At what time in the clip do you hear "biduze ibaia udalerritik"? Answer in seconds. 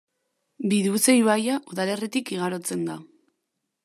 0.71-2.31